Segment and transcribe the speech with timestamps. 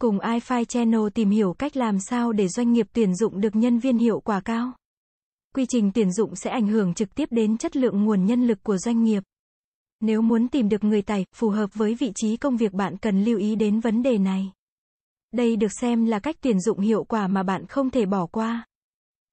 [0.00, 3.78] Cùng iFi Channel tìm hiểu cách làm sao để doanh nghiệp tuyển dụng được nhân
[3.78, 4.72] viên hiệu quả cao.
[5.54, 8.58] Quy trình tuyển dụng sẽ ảnh hưởng trực tiếp đến chất lượng nguồn nhân lực
[8.62, 9.22] của doanh nghiệp.
[10.00, 13.24] Nếu muốn tìm được người tài phù hợp với vị trí công việc bạn cần
[13.24, 14.52] lưu ý đến vấn đề này.
[15.32, 18.66] Đây được xem là cách tuyển dụng hiệu quả mà bạn không thể bỏ qua.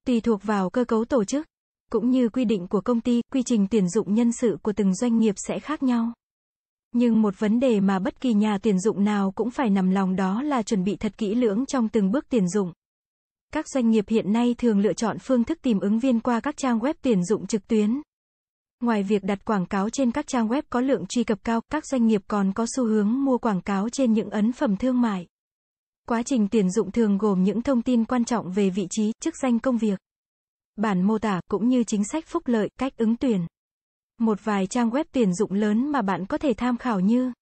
[0.05, 1.47] Tùy thuộc vào cơ cấu tổ chức,
[1.91, 4.95] cũng như quy định của công ty, quy trình tuyển dụng nhân sự của từng
[4.95, 6.13] doanh nghiệp sẽ khác nhau.
[6.99, 10.15] Nhưng một vấn đề mà bất kỳ nhà tuyển dụng nào cũng phải nằm lòng
[10.15, 12.73] đó là chuẩn bị thật kỹ lưỡng trong từng bước tuyển dụng.
[13.53, 16.57] Các doanh nghiệp hiện nay thường lựa chọn phương thức tìm ứng viên qua các
[16.57, 18.01] trang web tuyển dụng trực tuyến.
[18.79, 21.85] Ngoài việc đặt quảng cáo trên các trang web có lượng truy cập cao, các
[21.85, 25.27] doanh nghiệp còn có xu hướng mua quảng cáo trên những ấn phẩm thương mại.
[26.07, 29.33] Quá trình tuyển dụng thường gồm những thông tin quan trọng về vị trí, chức
[29.41, 29.99] danh công việc,
[30.75, 33.45] bản mô tả cũng như chính sách phúc lợi, cách ứng tuyển.
[34.21, 37.33] Một vài trang web tuyển dụng lớn mà bạn có thể tham khảo như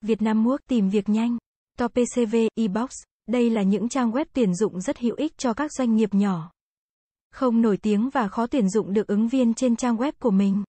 [0.00, 1.38] Việt Nam Work tìm việc nhanh,
[1.78, 2.90] Topcv, eBox.
[3.26, 6.50] Đây là những trang web tuyển dụng rất hữu ích cho các doanh nghiệp nhỏ.
[7.32, 10.64] Không nổi tiếng và khó tuyển dụng được ứng viên trên trang web của mình.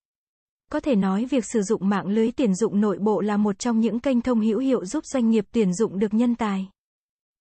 [0.72, 3.80] Có thể nói việc sử dụng mạng lưới tuyển dụng nội bộ là một trong
[3.80, 6.70] những kênh thông hữu hiệu giúp doanh nghiệp tuyển dụng được nhân tài.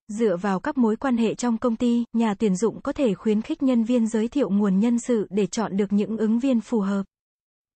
[0.08, 3.42] Dựa vào các mối quan hệ trong công ty, nhà tuyển dụng có thể khuyến
[3.42, 6.80] khích nhân viên giới thiệu nguồn nhân sự để chọn được những ứng viên phù
[6.80, 7.02] hợp.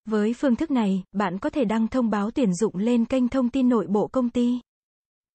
[0.04, 3.48] Với phương thức này, bạn có thể đăng thông báo tuyển dụng lên kênh thông
[3.48, 4.60] tin nội bộ công ty.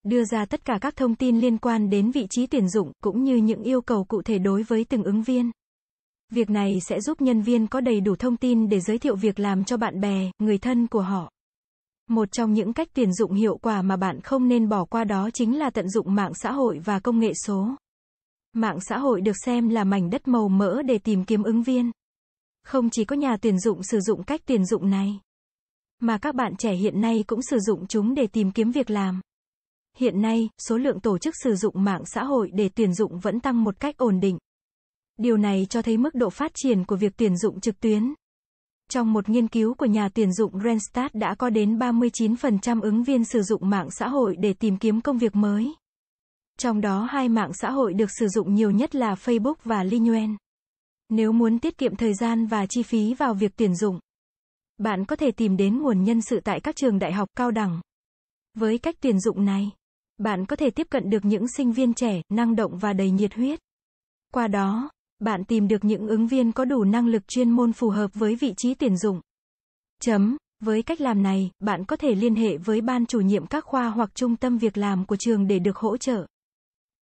[0.04, 3.24] Đưa ra tất cả các thông tin liên quan đến vị trí tuyển dụng, cũng
[3.24, 5.52] như những yêu cầu cụ thể đối với từng ứng viên.
[6.32, 9.40] Việc này sẽ giúp nhân viên có đầy đủ thông tin để giới thiệu việc
[9.40, 11.32] làm cho bạn bè, người thân của họ.
[12.10, 15.30] Một trong những cách tuyển dụng hiệu quả mà bạn không nên bỏ qua đó
[15.34, 17.76] chính là tận dụng mạng xã hội và công nghệ số.
[18.54, 21.92] Mạng xã hội được xem là mảnh đất màu mỡ để tìm kiếm ứng viên.
[22.66, 25.20] Không chỉ có nhà tuyển dụng sử dụng cách tuyển dụng này,
[26.00, 29.22] mà các bạn trẻ hiện nay cũng sử dụng chúng để tìm kiếm việc làm.
[29.98, 33.40] Hiện nay, số lượng tổ chức sử dụng mạng xã hội để tuyển dụng vẫn
[33.40, 34.38] tăng một cách ổn định.
[35.18, 38.14] Điều này cho thấy mức độ phát triển của việc tuyển dụng trực tuyến.
[38.90, 43.26] Trong một nghiên cứu của nhà tuyển dụng Randstad đã có đến 39% ứng viên
[43.26, 45.74] sử dụng mạng xã hội để tìm kiếm công việc mới.
[46.60, 50.36] Trong đó hai mạng xã hội được sử dụng nhiều nhất là Facebook và LinkedIn.
[51.10, 54.00] Nếu muốn tiết kiệm thời gian và chi phí vào việc tuyển dụng,
[54.78, 57.82] bạn có thể tìm đến nguồn nhân sự tại các trường đại học cao đẳng.
[58.54, 59.72] Với cách tuyển dụng này,
[60.18, 63.34] bạn có thể tiếp cận được những sinh viên trẻ, năng động và đầy nhiệt
[63.34, 63.60] huyết.
[64.34, 64.90] Qua đó,
[65.20, 68.36] bạn tìm được những ứng viên có đủ năng lực chuyên môn phù hợp với
[68.36, 69.22] vị trí tuyển dụng.
[70.02, 70.38] Chấm.
[70.60, 73.90] Với cách làm này, bạn có thể liên hệ với ban chủ nhiệm các khoa
[73.90, 76.26] hoặc trung tâm việc làm của trường để được hỗ trợ.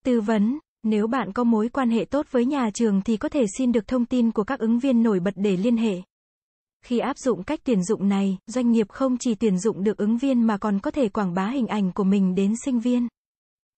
[0.05, 3.45] Tư vấn, nếu bạn có mối quan hệ tốt với nhà trường thì có thể
[3.57, 6.01] xin được thông tin của các ứng viên nổi bật để liên hệ.
[6.85, 10.17] Khi áp dụng cách tuyển dụng này, doanh nghiệp không chỉ tuyển dụng được ứng
[10.17, 13.07] viên mà còn có thể quảng bá hình ảnh của mình đến sinh viên.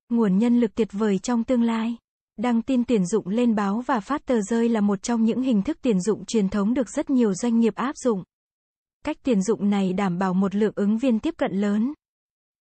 [0.09, 1.97] Nguồn nhân lực tuyệt vời trong tương lai.
[2.37, 5.61] Đăng tin tuyển dụng lên báo và phát tờ rơi là một trong những hình
[5.61, 8.23] thức tuyển dụng truyền thống được rất nhiều doanh nghiệp áp dụng.
[9.05, 11.93] Cách tuyển dụng này đảm bảo một lượng ứng viên tiếp cận lớn.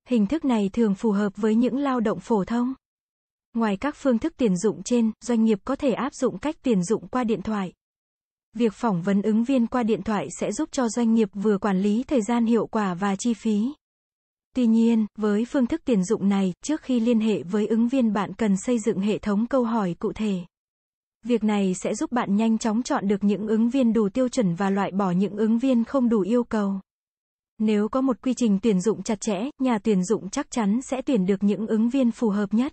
[0.08, 2.74] Hình thức này thường phù hợp với những lao động phổ thông.
[3.54, 6.82] Ngoài các phương thức tuyển dụng trên, doanh nghiệp có thể áp dụng cách tuyển
[6.82, 7.72] dụng qua điện thoại.
[8.56, 11.80] Việc phỏng vấn ứng viên qua điện thoại sẽ giúp cho doanh nghiệp vừa quản
[11.80, 13.72] lý thời gian hiệu quả và chi phí.
[14.56, 18.12] Tuy nhiên, với phương thức tuyển dụng này, trước khi liên hệ với ứng viên
[18.12, 20.38] bạn cần xây dựng hệ thống câu hỏi cụ thể.
[21.22, 24.54] Việc này sẽ giúp bạn nhanh chóng chọn được những ứng viên đủ tiêu chuẩn
[24.54, 26.80] và loại bỏ những ứng viên không đủ yêu cầu.
[27.58, 31.02] Nếu có một quy trình tuyển dụng chặt chẽ, nhà tuyển dụng chắc chắn sẽ
[31.02, 32.72] tuyển được những ứng viên phù hợp nhất.